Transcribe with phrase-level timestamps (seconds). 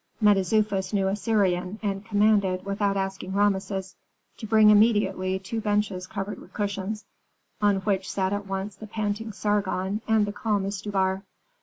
[0.19, 3.95] Mentezufis knew Assyrian, and commanded, without asking Rameses,
[4.37, 7.05] to bring immediately two benches covered with cushions,
[7.61, 11.21] on which sat at once the panting Sargon and the calm Istubar.